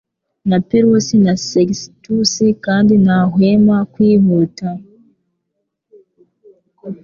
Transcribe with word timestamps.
na 0.49 0.57
Pirusi 0.69 1.15
na 1.25 1.33
Sextus 1.47 2.33
kandi 2.65 2.93
ntahwema 3.03 3.77
kwihuta 3.93 4.67